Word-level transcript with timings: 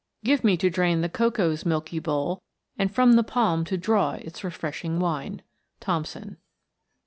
HP" 0.23 0.25
Give 0.25 0.43
me 0.43 0.57
to 0.57 0.69
drain 0.71 1.01
the 1.01 1.09
cocoa's 1.09 1.63
milky 1.63 1.99
bowl, 1.99 2.41
And 2.75 2.91
from 2.91 3.13
the 3.13 3.21
palm 3.23 3.63
to 3.65 3.77
draw 3.77 4.13
its 4.13 4.39
freshening 4.39 4.97
wine." 4.97 5.43
THOMSON. 5.79 6.37